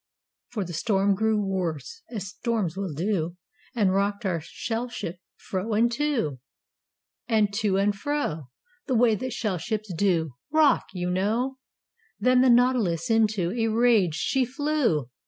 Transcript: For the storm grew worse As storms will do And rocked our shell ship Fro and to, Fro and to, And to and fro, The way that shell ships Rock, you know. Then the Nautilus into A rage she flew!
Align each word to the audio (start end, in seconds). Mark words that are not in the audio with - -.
For 0.49 0.65
the 0.65 0.73
storm 0.73 1.13
grew 1.13 1.39
worse 1.39 2.01
As 2.09 2.29
storms 2.29 2.75
will 2.75 2.91
do 2.91 3.37
And 3.75 3.93
rocked 3.93 4.25
our 4.25 4.41
shell 4.43 4.89
ship 4.89 5.19
Fro 5.37 5.73
and 5.73 5.91
to, 5.91 5.99
Fro 6.21 6.29
and 6.31 6.33
to, 6.33 6.39
And 7.27 7.53
to 7.53 7.77
and 7.77 7.95
fro, 7.95 8.49
The 8.87 8.95
way 8.95 9.13
that 9.13 9.31
shell 9.31 9.59
ships 9.59 9.93
Rock, 10.49 10.85
you 10.93 11.11
know. 11.11 11.59
Then 12.19 12.41
the 12.41 12.49
Nautilus 12.49 13.11
into 13.11 13.51
A 13.51 13.67
rage 13.67 14.15
she 14.15 14.43
flew! 14.43 15.07